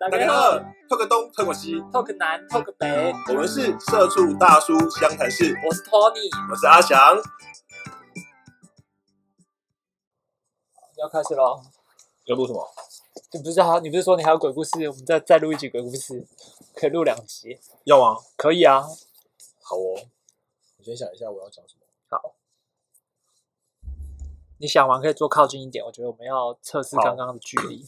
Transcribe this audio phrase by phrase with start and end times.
[0.00, 0.56] 大家好，
[0.88, 6.96] 透个东，透个西，，talk 南，talk 北，我们是社畜大叔湘潭市，我是 Tony，我是阿翔。
[10.98, 11.60] 要开始喽。
[12.26, 12.64] 要录什么？
[13.32, 14.88] 你不是还你不是说你还有鬼故事？
[14.88, 16.24] 我们再再录一集鬼故事，
[16.76, 18.20] 可以录两集，要吗？
[18.36, 18.82] 可以啊。
[19.60, 19.98] 好哦。
[20.76, 21.82] 我先想一下我要讲什么。
[22.08, 22.36] 好，
[24.58, 27.84] 你想完可以坐靠近一点，我觉得我们要测试好刚刚的距离。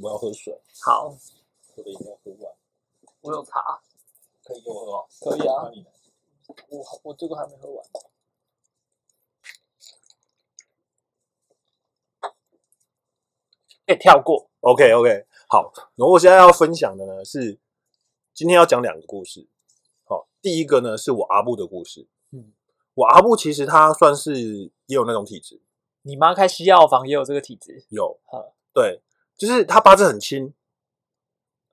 [0.00, 1.16] 我要喝水，好，
[1.76, 2.52] 我的饮料喝完，
[3.20, 3.80] 我有茶，
[4.42, 5.06] 可以给我喝哦。
[5.20, 5.70] 可以啊那。
[5.70, 5.86] 你呢？
[6.68, 7.84] 我我这个还没喝完。
[13.86, 14.50] 可以跳过。
[14.60, 15.72] OK OK，好。
[15.94, 17.58] 然后我现在要分享的呢是，
[18.32, 19.48] 今天要讲两个故事。
[20.04, 22.08] 好，第一个呢是我阿布的故事。
[22.30, 22.52] 嗯，
[22.94, 25.62] 我阿布其实他算是也有那种体质，
[26.02, 27.86] 你妈开西药房也有这个体质。
[27.90, 29.02] 有好，对，
[29.36, 30.54] 就是他八字很轻，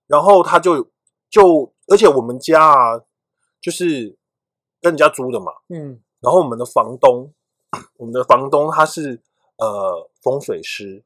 [0.08, 0.90] 然后他就
[1.30, 3.02] 就，而且我们家啊，
[3.62, 4.18] 就是
[4.82, 7.34] 跟人家租的嘛，嗯，然后我们的房东，
[7.98, 9.22] 我们的房东他是
[9.58, 11.04] 呃风水师，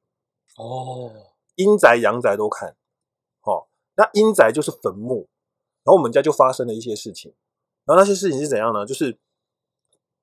[0.58, 1.12] 哦，
[1.56, 2.76] 阴宅阳宅都看，
[3.42, 5.28] 哦，那阴宅就是坟墓，
[5.84, 7.34] 然后我们家就发生了一些事情，
[7.84, 8.86] 然后那些事情是怎样呢？
[8.86, 9.20] 就是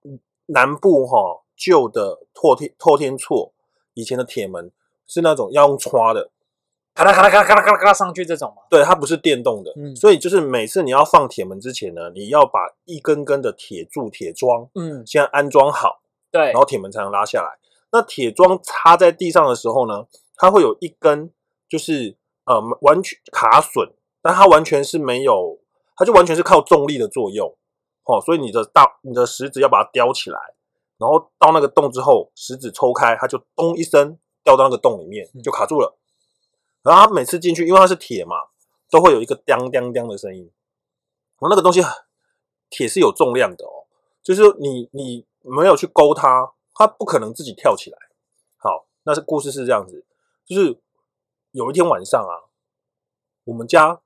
[0.04, 3.52] 嗯南部哈、旧的拓天拓天厝
[3.94, 4.72] 以前的铁门
[5.12, 6.30] 是那种要用刷的，
[6.94, 8.62] 咔啦咔啦咔啦咔啦咔啦咔啦上去这种吗？
[8.70, 9.94] 对，它不是电动的，嗯。
[9.94, 16.46] 所以就是每次你要放铁门之前呢，你要把一根根的铁柱、铁桩嗯，先安装好，对。
[16.46, 17.58] 然，后铁门才能拉下来。
[17.90, 21.30] 那铁桩插在地上的时候呢，它会有一根
[21.68, 22.16] 就是
[22.46, 25.58] 呃完全卡榫，但它完全是没有，
[25.94, 27.54] 它就完全是靠重力的作用，
[28.04, 30.38] 哦，所以你的大你的食指要把它叼起来，
[30.96, 35.98] 然后到那个洞之后，食指抽开，它就咚一声掉到那个洞里面，就卡住了。
[36.82, 38.36] 然后他每次进去，因为它是铁嘛，
[38.90, 40.50] 都会有一个当当当的声音。
[41.38, 41.80] 我那个东西
[42.70, 43.86] 铁是有重量的哦，
[44.22, 47.98] 就是你你没有去勾它，它不可能自己跳起来。
[48.56, 50.04] 好，那是故事是这样子，
[50.44, 50.80] 就是
[51.52, 52.50] 有一天晚上啊，
[53.44, 54.00] 我们家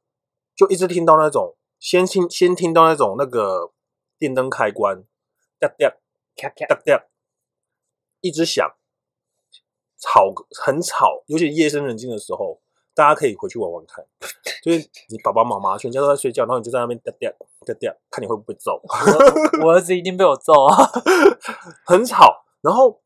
[0.54, 3.72] 就一直听到那种先听先听到那种那个
[4.19, 5.04] 电灯开关
[5.58, 5.96] 哒哒
[6.36, 7.06] 咔咔，哒哒，
[8.20, 8.76] 一直响，
[9.98, 12.60] 吵很吵，尤其夜深人静的时候，
[12.94, 14.04] 大家可以回去玩玩看。
[14.62, 17.28] 就是你爸爸妈妈全家都在睡觉，然后你就在那边哒哒
[17.64, 18.80] 哒哒，看你会不会揍。
[18.82, 20.90] 我我儿子一定被我揍啊！
[21.86, 22.44] 很吵。
[22.60, 23.00] 然后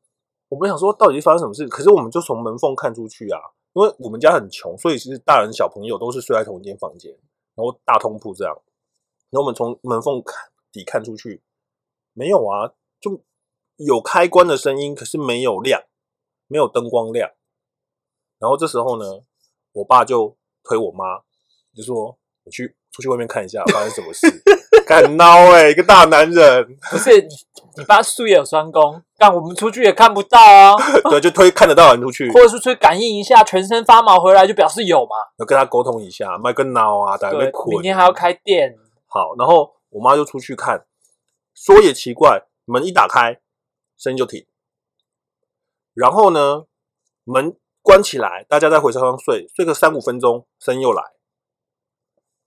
[0.48, 1.66] 我们想说，到底是发生什么事？
[1.68, 3.38] 可是我们就从门缝看出去啊，
[3.74, 7.12] 因为我们家很穷，所以其实大人小朋友都是睡在同一间房间，
[7.54, 8.56] 然后大通铺这样。
[9.30, 11.42] 然后我们从门缝看底看出去，
[12.14, 13.20] 没有啊，就
[13.76, 15.82] 有开关的声音，可是没有亮，
[16.50, 17.30] 没有灯光亮。
[18.40, 19.04] 然后这时候呢，
[19.72, 21.04] 我爸就推我妈，
[21.74, 24.26] 就说：“你去出去外面看一下，发生什么事。
[24.86, 26.76] ”敢孬哎，一个大男人。
[26.90, 27.28] 不是你，
[27.76, 30.74] 你爸术业有专攻，但我们出去也看不到啊，
[31.08, 35.14] 对，就推看得到人出去，或者是出去感应一下，全身发毛回来就表示有嘛。
[35.38, 37.68] 要跟他沟通一下，卖个孬啊，大家被对，捆。
[37.68, 40.84] 明天还要开店，好，然后我妈就出去看，
[41.54, 43.40] 说也奇怪，门一打开，
[43.96, 44.44] 声音就停，
[45.94, 46.66] 然后呢，
[47.24, 51.02] 门关起来，大家在回车上睡，睡个三五分钟，声音又来，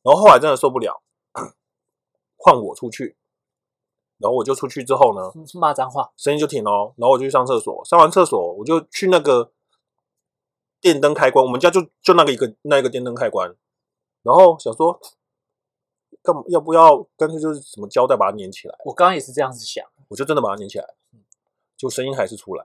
[0.01, 1.01] 然后后来真的受不了，
[2.37, 3.17] 换我出去，
[4.17, 6.11] 然后我就出去之后呢，骂脏话。
[6.15, 9.51] 声音就停了，然后我就去上厕所，上完厕所我就去那个
[10.79, 13.55] 电灯开关，我们家就就那个一个那一个电灯开关，
[14.21, 14.99] 然后想说
[16.21, 20.95] 干嘛要不要干脆就是什么胶带把它粘起来，我刚刚也是这样子想，我就真的把它粘起来，
[21.75, 22.63] 就声音还是出来。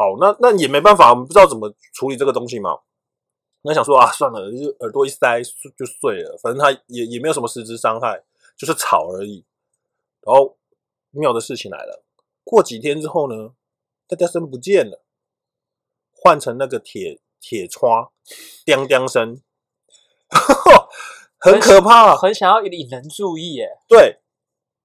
[0.00, 2.78] 好，那那也没办法，我们不知道怎么处理这个东西嘛。
[3.60, 8.24] 那想说啊，算了，就耳朵一塞就就碎了，反正它也也没有什么实质伤害，
[8.56, 9.44] 就是吵而已。
[10.22, 10.56] 然后
[11.10, 12.02] 妙的事情来了，
[12.44, 13.50] 过几天之后呢，
[14.08, 15.04] 大家声不见了，
[16.10, 18.10] 换成那个铁铁窗，
[18.64, 19.42] 叮叮声，
[21.36, 22.16] 很可怕。
[22.16, 23.68] 很想要引人注意耶。
[23.86, 24.20] 对，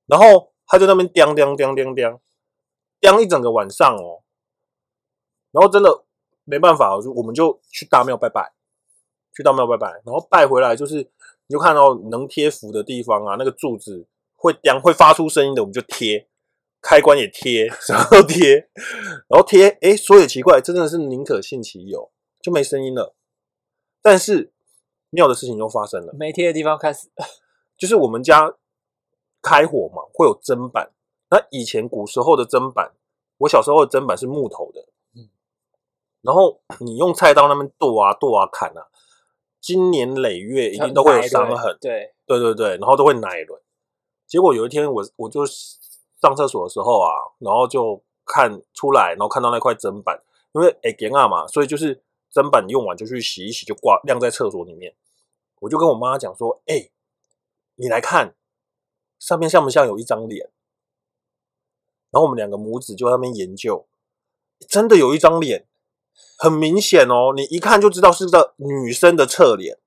[0.08, 2.20] 然后他就那边叮叮叮叮叮
[3.00, 4.24] 叮一整个晚上哦，
[5.56, 6.04] 然后真的
[6.44, 8.52] 没办法，就我们就去大庙拜拜，
[9.34, 10.98] 去大庙拜拜，然后拜回来就是
[11.48, 14.06] 你就看到能贴符的地方啊，那个柱子
[14.36, 16.28] 会叮会发出声音的，我们就贴。
[16.88, 18.70] 开关也贴，什么都贴，
[19.28, 23.16] 然后贴，哎，说也奇怪，真的是宁可信其有，就没声音了。
[24.04, 24.54] 但是
[25.10, 27.10] 妙的事情又发生了，没贴的地方开始，
[27.76, 28.54] 就是我们家
[29.42, 30.92] 开火嘛，会有砧板。
[31.32, 32.92] 那以前古时候的砧板，
[33.40, 34.95] 我小时候的砧板是木头的，嗯
[36.26, 38.88] 然后你用菜刀那边剁啊剁啊砍啊，
[39.62, 43.62] 经年累月一定都会有伤痕，对，对对对，然后都会奶轮。
[44.26, 50.20] 结果有一天我我就上厕所的时候啊，然后就看出来，然后看到那块砧板，
[50.54, 52.02] 因为哎给啊嘛，所以就是
[52.34, 54.96] 砧板用完就去洗一洗，就挂晾在厕所里面。
[55.60, 56.90] 我就跟我妈讲说，哎，
[57.76, 58.36] 你来看
[59.20, 60.50] 上面像不像有一张脸？
[62.10, 63.86] 然后我们两个母子就在那边研究，
[64.68, 65.68] 真的有一张脸，
[66.38, 69.80] 很明显哦，你一看就知道是个女生的侧脸，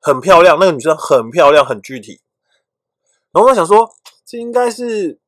[0.00, 2.20] 很漂亮，那个女生很漂亮，很具体。
[3.32, 5.20] 然后我想说，这应该是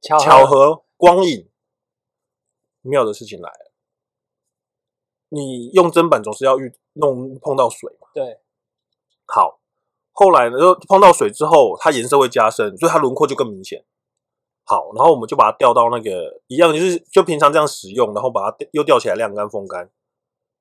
[0.00, 1.48] 巧巧合光影，
[2.82, 3.72] 妙的事情来了。
[5.28, 8.08] 你用砧板总是要遇弄碰到水嘛？
[8.12, 8.40] 对，
[9.26, 9.60] 好，
[10.10, 13.84] 后来呢，就碰到水之后，它颜色会加深，所以它轮廓就更明显。
[14.70, 19.90] 好，然后我们就把它吊到那个一样，就是就平常这样使用，然后把它又吊起来晾干风干。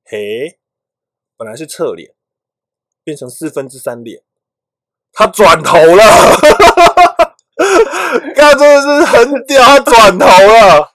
[0.03, 0.57] 嘿，
[1.37, 2.15] 本来是侧脸，
[3.03, 4.23] 变成四分之三脸，
[5.13, 6.03] 他转头了，
[8.35, 10.91] 看真的是很屌，他转头了。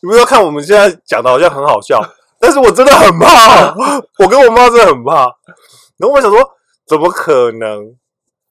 [0.00, 2.00] 你不要看我们现在讲的好像很好笑，
[2.38, 3.74] 但是我真的很怕，
[4.20, 5.24] 我跟我妈真的很怕。
[5.96, 6.38] 然后我想说，
[6.86, 7.96] 怎么可能？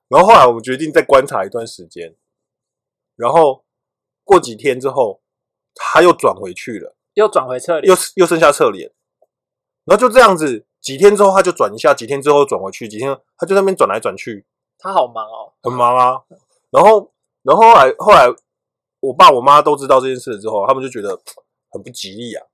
[0.10, 2.16] 然后后来我们决定再观察一段时间。
[3.16, 3.64] 然后
[4.24, 5.22] 过几天之后，
[5.74, 8.92] 他又转回去了，又转回侧脸，又又剩下侧脸，
[9.86, 14.46] 然后就这样子，几天之后他就转一下，几天之后转回去，几天他就那边转来转去，
[14.78, 16.22] 他好忙哦，很忙啊。
[16.72, 17.14] 然后，
[17.44, 18.28] 然后后来后来，
[19.00, 21.22] 我爸我妈都知道这件事之后，他们就觉得
[21.70, 22.46] 很不吉利啊。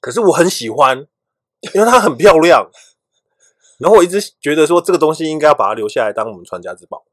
[0.00, 1.06] 可是我很喜欢，
[1.74, 2.70] 因为它很漂亮。
[3.78, 7.04] 然后我一直觉得说，这个东西应该要把它留下来，当我们传家之宝。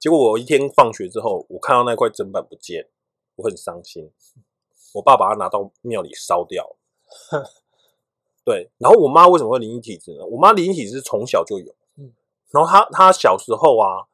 [0.00, 2.88] 结果我一天放学之后，我看到那块砧板不见，
[3.36, 4.10] 我很伤心。
[4.94, 6.76] 我爸把它拿到庙里烧掉。
[8.42, 10.24] 对，然后我妈为什么会灵异体质呢？
[10.24, 12.14] 我妈灵异体质从小就有，嗯，
[12.50, 14.08] 然后她她小时候啊，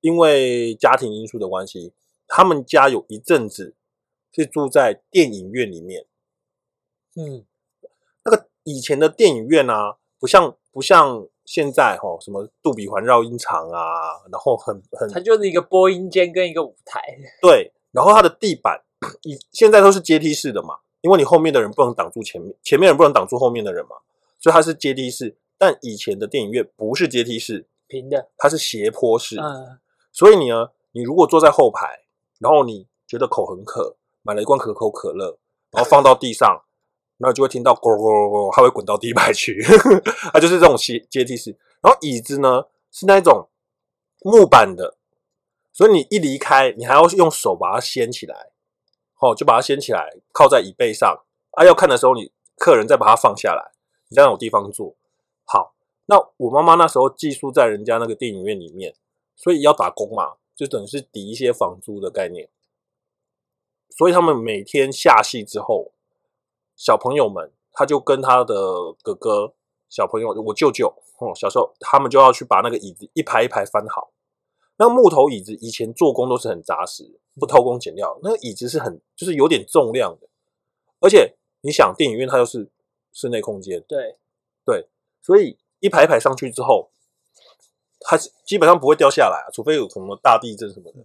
[0.00, 1.92] 因为家庭因素的关系，
[2.28, 3.74] 他们家有一阵子
[4.30, 6.06] 是住在电影院里面，
[7.16, 7.44] 嗯，
[8.24, 11.26] 那个以前的电影院啊，不像不像。
[11.52, 16.98] 现在哈，什么杜比环绕音场啊， 然后很很，它就是一个播音间跟一个舞台。
[17.42, 18.80] 对，然后它的地板
[19.24, 23.96] 以现在都是阶梯式的嘛，因为你后面的人不能挡住前面，前面人不能挡住后面的人嘛，
[24.40, 25.36] 所以它是阶梯式。
[25.58, 29.38] 但以前的电影院不是阶梯式，平的，它是斜坡式。
[29.38, 29.78] 嗯，
[30.10, 32.00] 所以你呢，你如果坐在后排，
[32.38, 35.36] 然后你觉得口很渴，买了一罐可口可乐，
[35.70, 36.62] 然后放到地上。
[37.22, 39.62] 然后就会听到咕咕咕咕，它会滚到地板去，
[40.34, 41.56] 它就是这种阶阶梯式。
[41.80, 43.48] 然后椅子呢是那种
[44.24, 44.96] 木板的，
[45.72, 48.50] 所以你一离开，你还要用手把它掀起来，
[49.20, 51.22] 哦，就把它掀起来，靠在椅背上。
[51.52, 53.70] 啊，要看的时候，你客人再把它放下来，
[54.08, 54.96] 你这样有地方坐。
[55.44, 55.74] 好，
[56.06, 58.96] 那我妈妈那时候寄宿在人家那个电影院里面，
[59.36, 62.48] 所以要打工嘛，就等于是抵一些房租的概念。
[63.90, 65.91] 所以他们每天下戏之后。
[66.82, 69.54] 小朋友们，他就跟他的哥哥、
[69.88, 74.10] 小朋友，我舅舅，哦，小时候他们就要去把那个椅子一排一排翻好。
[74.78, 78.18] 那个木头椅子以前做工都是很扎实，不偷工减料。
[78.20, 80.28] 那个椅子是很，就是有点重量的。
[80.98, 82.68] 而且你想，电影院它又是
[83.12, 84.18] 室内空间，对
[84.64, 84.88] 对，
[85.20, 86.90] 所以一排一排上去之后，
[88.00, 90.98] 它基本上不会掉下来啊，除非有什么大地震什么的。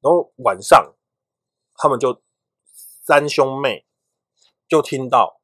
[0.00, 0.94] 然后晚上，
[1.76, 2.18] 他们就
[3.04, 3.84] 三兄妹。
[4.72, 5.38] 就听到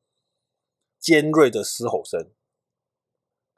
[0.99, 2.30] 尖锐的嘶吼声，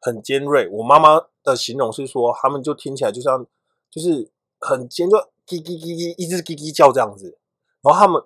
[0.01, 0.69] 很尖锐。
[0.69, 3.47] 我妈妈的形容是说，他们就听起来就像，
[3.89, 7.39] 就是很尖，就叽叽叽叽，一直叽叽叫这样子。
[7.83, 8.21] 然后他们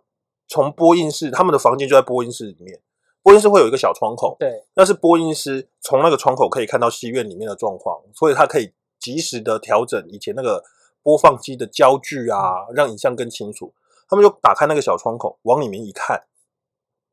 [0.49, 2.81] 从播音室，他们的房间就在播音室里面。
[3.23, 10.65] 播音室会有一个小窗口，对，那是播音师从那个窗口可以看到戏院里面的状况，所以他可以及时的调整以前那个
[11.03, 13.75] 播放机的焦距啊，让影像更清楚。
[14.09, 16.25] 他们就打开那个小窗口，往里面一看。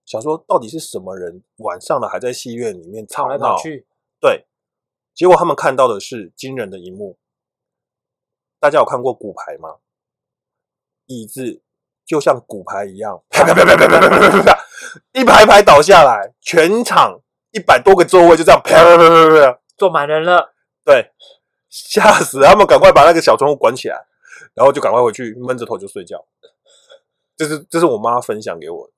[0.05, 3.55] 想说到底是什么人晚上了还在戏院里面吵闹？
[4.19, 4.45] 对，
[5.13, 7.17] 结果他们看到的是惊人的一幕。
[8.59, 9.77] 大家有看过骨牌吗？
[11.07, 11.61] 椅子
[12.05, 14.65] 就像骨牌一样，啪啪啪啪啪啪啪啪啪，
[15.13, 20.53] 一排排倒下来，全场一百多个座位就这样啪啪啪啪啪坐满人了。
[20.83, 21.11] 对，
[21.69, 24.05] 吓死他们，赶快把那个小窗户关起来，
[24.53, 26.25] 然后就赶快回去闷着头就睡觉。
[27.35, 28.93] 这是这是我妈分享给我的。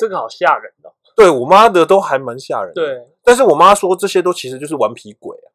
[0.00, 0.90] 这个好吓人哦！
[1.14, 2.74] 对我妈的都还蛮吓人的。
[2.74, 5.52] 对，但是我妈说这些都其实就是顽皮鬼啊，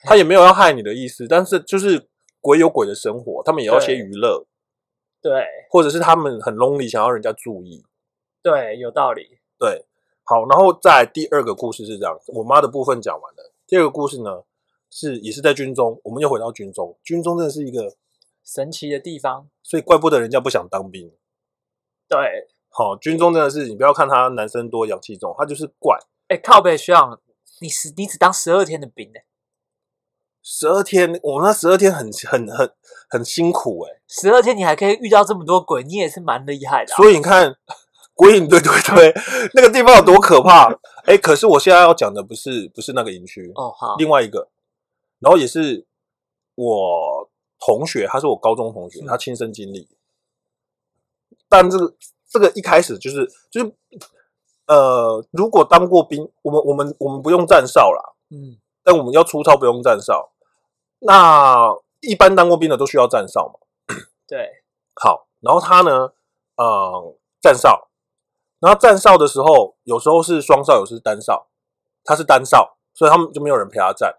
[0.00, 1.26] 她也没有要害你的意思。
[1.26, 2.08] 但是就是
[2.40, 4.46] 鬼有鬼的生活，他们也要些娱乐。
[5.22, 7.84] 对，或者是他们很 lonely，想要人家注意。
[8.42, 9.38] 对，有道理。
[9.58, 9.86] 对，
[10.22, 13.52] 好，然后在第二个故事是这样，我妈的部分讲完了。
[13.66, 14.42] 第二个故事呢，
[14.90, 16.96] 是也是在军中，我们又回到军中。
[17.02, 17.96] 军中真的是一个，
[18.44, 19.48] 神奇的地方。
[19.62, 21.10] 所以怪不得人家不想当兵。
[22.08, 22.46] 对，
[22.76, 25.96] 好，军中真的是，你不要看他男生多阳气重，他就是怪。
[26.28, 27.18] 哎，靠北学长，
[27.62, 29.20] 你十你只当十二天的兵呢、
[30.42, 32.70] 十二天，我那十二天很很很
[33.08, 36.96] 很辛苦哎、十二天你还可以遇到这么多鬼，你也是蛮厉害的、啊。
[36.96, 37.56] 所以你看，
[38.12, 39.14] 鬼影对对对，
[39.54, 40.70] 那个地方有多可怕？
[41.08, 44.50] 哎、可是我现在要讲的不是不是那个营区，哦，好，另外一个，
[45.20, 45.86] 然后也是
[46.56, 49.88] 我同学，他是我高中同学，嗯他亲身经历。
[51.48, 51.94] 但这个
[52.28, 53.74] 这个一开始就是就是
[54.66, 60.32] 呃，如果当过兵，我们我们我们不用站哨啦，嗯，但我们要出操不用站哨。
[60.98, 63.94] 那一般当过兵的都需要站哨嘛？
[64.26, 64.64] 对，
[65.00, 66.12] 好，然后他呢，
[66.56, 67.88] 呃，站哨，
[68.58, 71.46] 然后站哨的时候，有时候是双哨，有时是单哨，
[72.04, 74.16] 他是单哨，所以他们就没有人陪他站。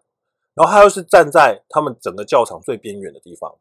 [0.54, 3.54] 然后他又是站在他们整个教场最边缘的地方，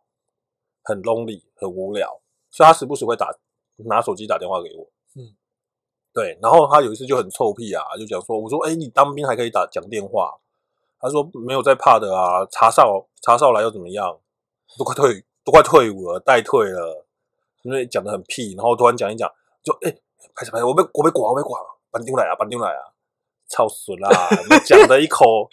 [0.84, 3.32] 很 lonely，很无聊，所以他时不时会打
[3.84, 4.88] 拿手机打电话给我。
[5.14, 5.36] 嗯，
[6.12, 6.38] 对。
[6.40, 10.38] 然后他有一次就很臭屁啊，就讲说，我说，哎，你当兵还可以打讲电话？
[10.98, 14.18] 他说没有在怕的啊，查哨查哨来又怎么样？
[14.78, 17.06] 都快退都快退伍了，待退了，
[17.62, 19.30] 因为讲的很屁，然后突然讲一讲，
[19.62, 19.94] 就哎，
[20.34, 21.54] 拍什拍我被我被挂我被剐，
[21.90, 22.92] 板丢来啊板丢来啊，
[23.48, 24.08] 操死啦！
[24.50, 25.48] 你讲的一口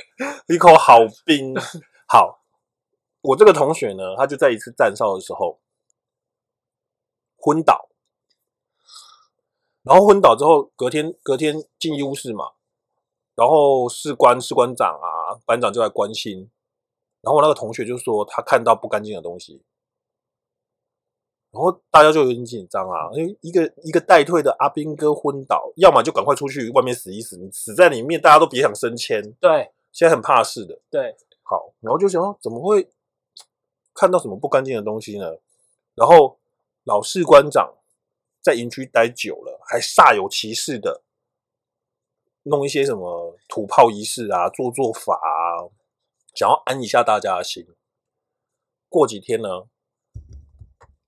[0.48, 1.54] 一口好兵，
[2.08, 2.42] 好，
[3.22, 5.60] 我这个同学呢，他就在一次站哨的时候
[7.38, 7.90] 昏倒，
[9.84, 12.52] 然后昏倒之后，隔天隔天进医务室嘛，
[13.36, 16.50] 然后士官士官长啊班长就来关心，
[17.22, 19.62] 然后我那个同学就说他看到不干净的东西，
[21.52, 30.80] 然后大家就有点紧张啊，因为一个一个带退的阿兵哥昏倒，要么就赶快出去外面死一死，你死在里面大家都别想升迁，对，现在很怕事的。
[30.90, 32.90] 对，好，然后就想说怎么会
[33.94, 35.38] 看到什么不干净的东西呢？
[35.94, 36.40] 然后
[36.86, 37.74] 老士官长
[38.44, 41.02] 在营区待久了，还煞有其事的
[42.44, 45.72] 弄一些什么土炮仪式啊、做做法啊，
[46.36, 47.66] 想要安一下大家的心。
[48.90, 49.48] 过几天呢，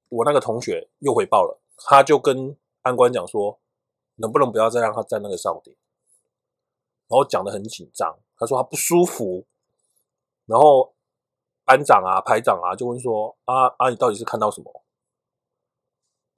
[0.07, 3.59] 我那个同学又回报了，他就跟安官讲说，
[4.15, 5.75] 能不能不要再让他站那个哨点？
[7.07, 9.45] 然后讲的很紧张，他说他不舒服，
[10.45, 10.95] 然后
[11.65, 14.83] 班长啊、排长啊就问说：“啊啊，你到底是看到什么？”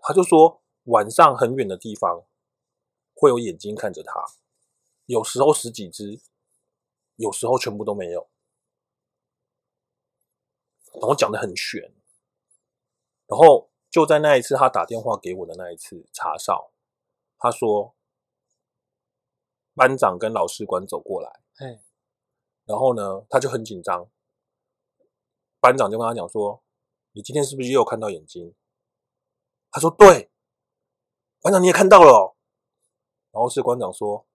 [0.01, 2.23] 他就说晚上很远的地方
[3.13, 4.25] 会有眼睛看着他，
[5.05, 6.21] 有时候十几只，
[7.17, 8.29] 有时候全部都没有。
[10.93, 11.93] 然后讲的很玄，
[13.27, 16.71] 然后就在那一次他打电话给我的那一次查哨，
[17.37, 17.93] 他说
[19.73, 21.41] 班长跟老师官走过来。
[21.57, 21.81] 哎，
[22.63, 24.09] 然后呢，他就很紧张。
[25.59, 26.63] 班长就跟他讲说
[27.11, 28.55] ：“你今天是不是又看到眼睛？”
[29.69, 30.31] 他说：“对。”
[31.47, 32.33] 班长你也看到了、哦。
[33.31, 34.25] 然后是馆长说：“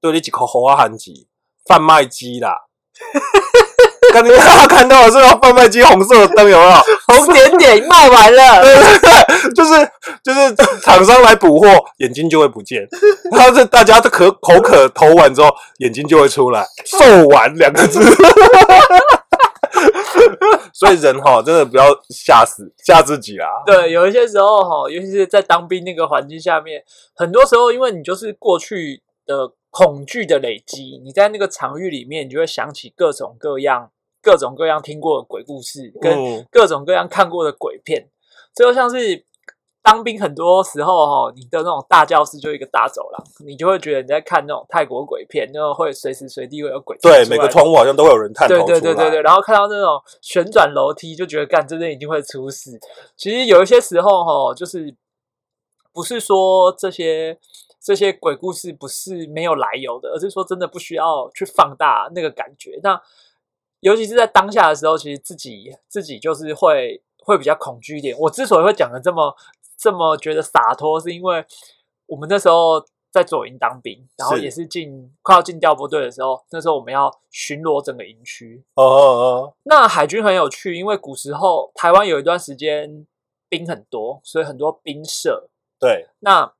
[0.00, 1.28] 对你几口猴啊韩吉
[1.68, 2.56] 贩卖机啦。
[4.10, 6.80] ”看你他看到的是那贩卖机红色的灯有没有？
[7.08, 9.90] 红点点卖完了， 对对对，就是
[10.24, 12.88] 就是厂商来补货，眼睛就会不见。
[13.32, 18.00] 然后这大家都渴口渴投完之后，眼睛就会出来， 售完两个字。
[20.72, 23.46] 所以人哈，真的不要吓死吓自己啦。
[23.66, 26.82] 对，有一些时候哈，尤其是在当兵那个环境下面，
[27.14, 33.90] 很多时候因为你就是过去的恐惧的累积，你在那个场域里面，你就会想起各种各样、
[34.22, 38.08] 各种各样听过的鬼故事，跟嗯各种各样看过的鬼片。
[38.54, 39.24] 这就像是
[39.86, 48.80] 当兵，很多时候哈，你的那种大教室就一个大走廊，你就会觉得你在看那种泰国鬼片，那种会随时随地会有鬼对，每个窗户好像都会有人探头对。
[48.80, 52.80] 对对对对，然后看到那种旋转楼梯，就觉得干这边一定会出事。
[53.16, 54.92] 其实有一些时候哈，就是
[55.92, 57.38] 不是说这些
[57.80, 62.80] 这些鬼故事不是没有来由的，而是说真的不需要去放大那个感觉。
[62.82, 63.00] 那
[63.78, 68.16] 尤其是在当下的时候，其实自己自己就是会会比较恐惧一点。
[68.18, 69.36] 我之所以会讲的这么
[69.78, 71.44] 这么觉得洒脱，是因为
[72.06, 78.64] 我们那时候在左营当兵，然后也是进快要进调拨队的时候，那时候我们要巡逻整个营区。
[78.74, 83.06] 哦哦哦，那海军很有趣，因为古时候台湾有一段时间
[83.48, 85.48] 兵很多，所以很多兵社。
[85.78, 86.50] 对那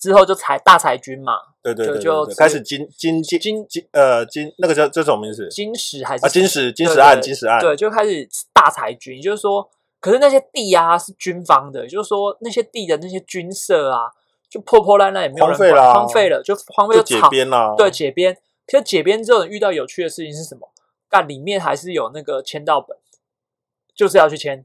[0.00, 9.70] 之后就裁大裁军嘛，对对对对对，就就开始金金金金金呃金那个叫这种名字金石还是啊，金石金石案对金石案，对，就开始大裁军，也就是说，
[10.02, 14.10] 可是那些地啊是军方的，也就是说那些地的那些军社啊，
[14.50, 17.72] 就破破烂烂，也没有人管荒废啦荒废了，就荒废就解编啦。
[17.78, 18.36] 对，解编。
[18.66, 20.68] 可是解编之后，你遇到有趣的事情是什么？
[21.08, 22.96] 但里面还是有那个签到本，
[23.94, 24.64] 就是要去签。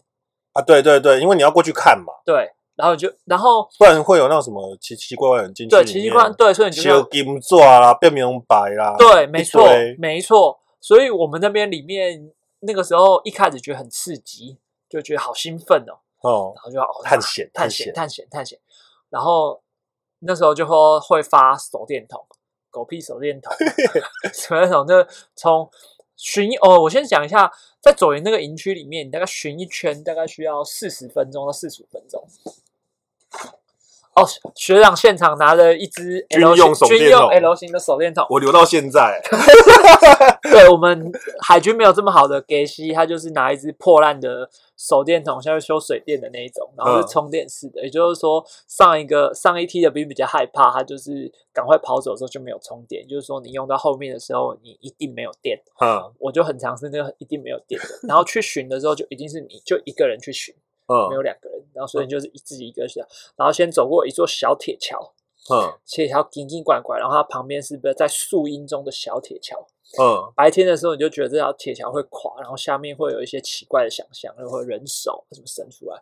[0.53, 10.59] 啊，对对对，因为你要过去看嘛，对，然后就然后不然会有那种什么奇奇怪怪的人进去对面奇奇怪怪，对，所以你就修要金纸啦，变明白啦，对，没错一堆，没错。
[10.79, 14.57] 所以我们那边里面那个时候一开始觉得很刺激，
[14.89, 18.59] 就觉得好兴奋哦，哦，然后就要哦探险探险、探险探险、
[19.09, 19.61] 然后
[20.19, 22.25] 那时候就会会发手电筒，
[22.69, 23.53] 狗屁手电筒，
[24.33, 25.69] 手电筒就从
[26.15, 32.27] 巡哦，我先讲一下，在左营那个营区里面，你大概巡一圈大概需要四十分钟到四十五分钟。
[34.17, 37.49] 哦，学长现场拿着一支军 L 用型军用手电筒。
[37.49, 39.21] L 型的手电筒，我留到现在，
[40.51, 41.11] 对我们
[41.45, 47.07] 海军没有这么好的给息，他就是拿一支破烂的手电筒，像是修水电的那一种，然后是嗯。
[47.07, 47.83] 充电式的。
[47.83, 55.61] 也就是说，上一个上一梯的兵比较害怕，他就是赶快跑走的时候就没有充电，就是说你用到后面的时候，你一定没有电。
[55.79, 56.11] 嗯。
[56.17, 60.55] 我就很尝试那个一定没有电的，然后去巡的时候就一定是你就一个人去巡，
[60.87, 62.99] 没有嗯两个人，然后所以你就是自己一个人去，
[63.35, 65.13] 然后先走过一座小铁桥，
[65.53, 65.77] 嗯。
[65.85, 69.67] 铁桥紧紧拐拐，然后它旁边是不是在树荫中的小铁桥？
[70.01, 75.97] 嗯，白天的时候你就觉得这条铁桥会垮，然后下面会有一些奇怪的想象，然后人手什么伸出来，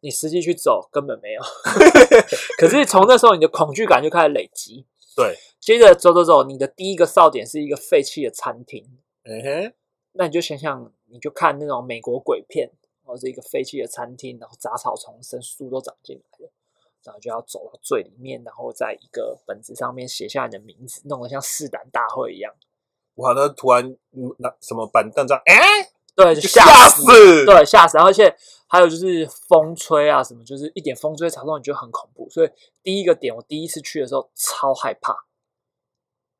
[0.00, 1.42] 你实际去走根本没有。
[2.56, 8.82] 可是从那时候你的恐惧感就开始累积，对，接着走走走，你的第一个哨点是一个废弃的餐厅，
[9.24, 9.72] 嗯哼，
[10.12, 12.70] 那你就想想，你就看那种美国鬼片，
[13.06, 16.52] 或者一个废弃的餐厅，然后杂草丛生，树都长进来了。
[17.04, 22.52] 然后就要走到最里面，然后在一个本子上面写下你的名字，弄得像试胆大会一样。
[23.14, 27.96] 哇，那突然嗯拿什么板凳这样，哎，对，就就吓吓死，死，对，吓死。
[27.98, 28.36] 而且
[28.66, 32.28] 还有就是风吹啊，什么，就是一点风吹草动，你觉得很恐怖。
[32.28, 32.50] 所以
[32.82, 35.16] 第一个点，我第一次去的时候超害怕，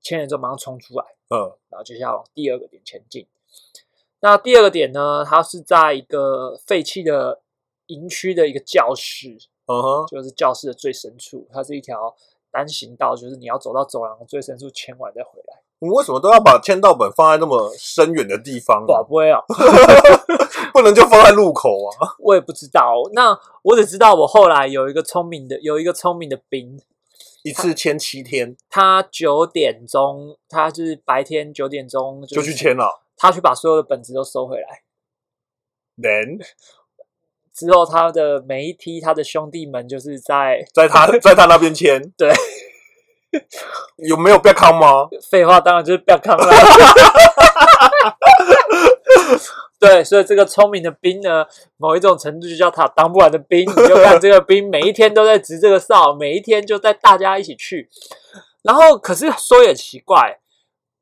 [0.00, 3.28] 签了之后马上冲出来，嗯然后接下来往第二个点前进。
[4.26, 7.42] 那第二个点呢，它是在一个废弃的
[7.86, 9.28] 营区的一个教室，
[9.66, 12.12] 嗯哼，就是教室的最深处，它是一条
[12.50, 15.62] 单行道，就是你要走到走廊的最深处签完再回来。
[15.78, 18.86] 你为什么都要把签到本放在那么深远的地方啊？
[18.88, 19.40] 宝贝啊，
[20.74, 22.16] 不能就放在路口啊？
[22.18, 22.94] 我也不知道。
[23.12, 26.80] 那我只知道我后来有一个聪明的，有一个聪明的兵，
[27.44, 34.82] 一次签七天他九点钟，他是白天九点钟就是去签了他去把所有的本子都收回来。
[35.98, 36.44] ，then
[37.54, 42.30] 之后，他的每一批，他的兄弟们就是在在他在他那边签， 对，
[44.06, 45.08] 有没有不要康吗？
[45.30, 46.46] 废话，当然就是不要康了。
[49.78, 53.60] 对，所以这个聪明的兵呢，某一种程度就叫他当不完的兵。
[53.60, 57.88] 你就看这个兵每一天都在值这个哨，每一天就带大家一起去。
[58.62, 60.40] 然后，可是说也奇怪，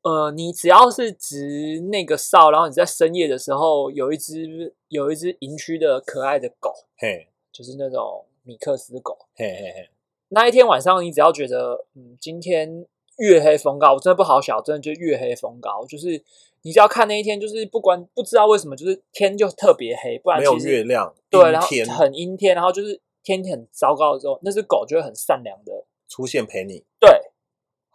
[0.05, 9.17] 呃，你只要是值那个哨，然后你在深夜的时候有一只有一只营区的可爱的狗，嘿，就是那种米克斯狗。
[9.33, 9.89] 嘿嘿嘿，
[10.29, 12.85] 那一天晚上，你只要觉得，嗯，今天
[13.17, 16.23] 月黑风高，我真的不好想，真的就月黑风高，就是
[16.61, 27.09] 你只要看那一天，就是不管不知道为什么，就是天就特别黑，不然没有月亮，对，然后很阴天，然后就是天气很糟糕的时候，那只狗就会很善良的，出现陪你，对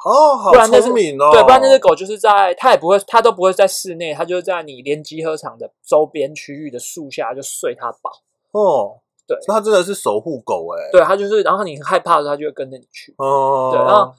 [0.04, 8.10] 哦，好不然那是聪明哦，对，不然那只狗就是在它也不会，它都不会在室内，它就是在你连集合场的周边区域的树下就睡它饱，
[8.52, 14.12] 哦，对那它真的是守护狗哎，对，它就是，然后你害怕的时候，它就会跟着你去，哦，对，然后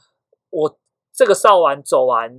[0.49, 0.77] 我
[1.13, 2.31] 这个扫完走完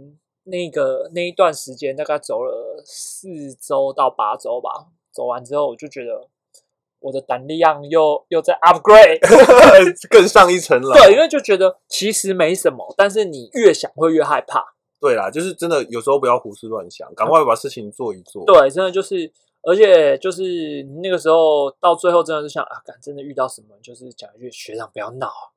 [0.45, 4.87] 那个那一段时间，大概走了四周到八周吧。
[5.13, 6.27] 走完之后，我就觉得
[7.03, 9.21] 我的胆量又又在 upgrade。
[10.11, 14.65] 更上一层了，对，因为就觉得其实没什么，但是你越想会越害怕。
[15.01, 19.31] 对啦，就是真的有时候不要胡思乱想，赶快把事情做一做，对，真的就是，
[19.63, 20.43] 而且就是
[20.85, 25.51] 你那个时候到最后真的是想啊，敢真的遇到什么，就是讲一句学长不要闹啊，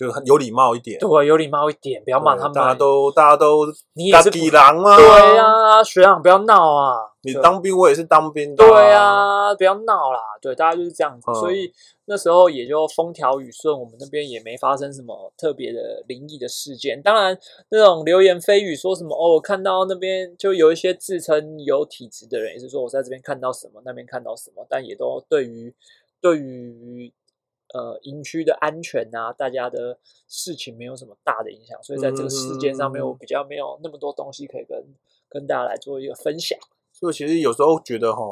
[0.00, 2.54] 就很有礼貌一点，对，有礼貌一点，不要骂他们。
[2.54, 6.96] 大家都大家都你也是不己狼啊，对啊，学长不要闹啊。
[7.22, 10.18] 你当兵我也是当兵的，对，啊，不要闹啦！
[10.40, 11.70] 对，大家就是这样子，嗯所以
[12.06, 17.02] 那时候也就风调雨顺，我们那边也没发生什么特别的灵异的事件。
[17.02, 17.38] 当然，
[17.70, 25.74] 那种流言蜚语说什么哦，我看到那边就有一些自称有体质的人，也是说我在这边看到什么，那边看到什么，但也都对于
[26.22, 27.12] 对于
[27.74, 34.84] 呃营区的安全啊，大家的事情没有什么大的影响，所以在这个事件上面，嗯我比较没有那么多东西可以跟
[35.28, 36.58] 跟大家来做一个分享。
[36.92, 38.22] 所以其实有时候觉得哈，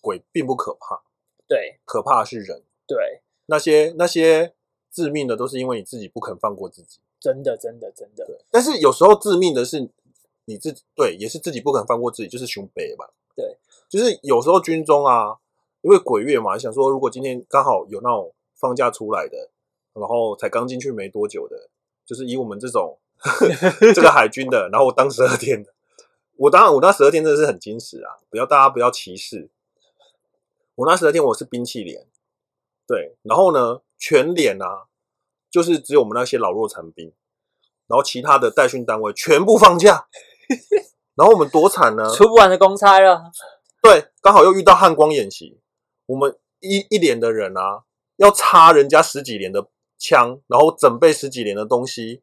[0.00, 1.02] 鬼并不可怕，
[1.46, 2.62] 对可怕的是人。
[2.86, 3.22] 对。
[3.46, 4.54] 那些那些
[4.92, 7.00] 致命的都是因为你自己不肯放过自己。
[7.18, 9.90] 真的真的真的，对，但是有时候致命的是
[10.44, 13.12] 你自己，对，也是自己不肯放过自己，就是熊北吧。
[13.34, 15.36] 对，就是有时候军中啊，
[15.82, 19.50] 因为鬼月嘛，想说如果今天刚好有那种放假出来的，
[19.94, 21.70] 然后才刚进去没多久的，
[22.04, 22.98] 就是以我们这种
[23.94, 25.72] 这个海军的，然后我当十二天的，
[26.36, 29.50] 我当然我那十二天真的是很矜持啊，不要大家不要歧视。
[30.76, 32.06] 我那十二天我是兵器连，
[32.86, 34.86] 对，然后呢全连啊，
[35.50, 37.12] 就是只有我们那些老弱残兵，
[37.86, 40.06] 然后其他的代训单位全部放假，
[41.16, 42.08] 然后我们多惨呢？
[42.14, 43.30] 出不完的公差了。
[43.82, 45.60] 对，刚好又遇到汉光演习，
[46.06, 47.84] 我们一一连的人啊，
[48.20, 49.66] 要插人家十几年的
[49.98, 52.22] 枪，然后准备十几年的东西，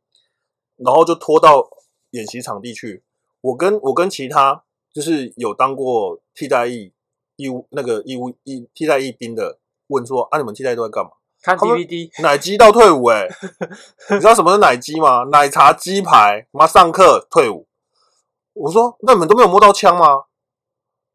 [0.76, 1.68] 然后就拖到
[2.12, 3.04] 演习场地去。
[3.42, 6.94] 我跟我跟其他就是有当过替代役
[7.36, 9.58] 义务那个义务役替代役兵的
[9.88, 11.10] 问说啊，你们替代役都在干嘛？
[11.42, 13.28] 看 DVD，奶鸡到退伍哎、
[14.12, 15.24] 你知道什么是奶鸡吗？
[15.32, 17.68] 奶茶鸡排，妈上课退伍。
[18.54, 20.26] 我说那你们都没有摸到枪吗？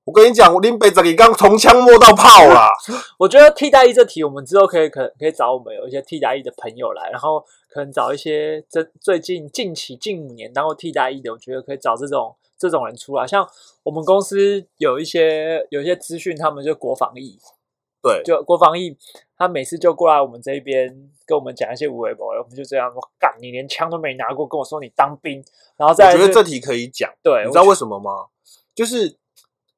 [0.04, 2.70] 我跟你讲，我林北这里刚从枪摸到炮啦。
[3.18, 13.24] 我觉得替代役这题，我们之后可以可可以找我们有一些替代役的朋友来，然后可能找一些这最近近期近五年当过替代役的，我觉得可以找这种这种人出来。
[13.24, 13.48] 像
[13.84, 17.38] 我们公司有一些有一些资讯，他们就国防役，
[18.02, 18.96] 对，就国防役，
[19.38, 20.88] 他每次就过来我们这边
[21.24, 25.44] 跟我们讲一些无为博，我们就这样说，干你连枪都没拿过，跟我说你当兵，
[25.76, 27.08] 然后再我觉得这题可以讲。
[27.22, 28.26] 对，你知道为什么吗？
[28.74, 29.18] 就是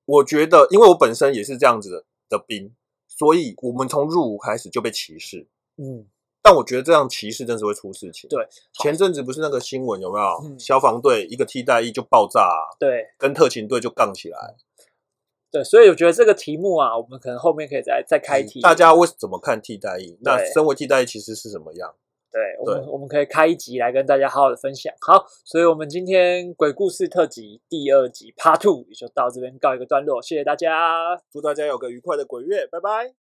[0.06, 2.74] 我觉得，因为我本身也是这样子的的兵，
[3.08, 5.46] 所以我们从入伍开始就被歧视。
[5.76, 6.06] 嗯，
[6.42, 8.28] 但我觉得这样歧视真是会出事情。
[8.28, 10.24] 对，前阵子不是那个新闻有没有？
[10.44, 14.54] 嗯消防队一个替代役就爆炸、啊，对跟特勤队就杠起来。
[15.50, 20.18] 对，所以我觉得这个题目啊，我们可能后面可以再再开题，嗯大家为怎么看替代役？
[20.20, 21.94] 那身为替代役其实是什么样？
[22.34, 24.92] 对，我们我们可以开一集来跟大家好好的分享。
[25.06, 31.16] 好，所以我们今天鬼故事特辑第二集 Part Two 也就到这边告一个段落，谢谢大家。
[31.30, 33.23] 祝大家有个愉快的鬼月，拜拜。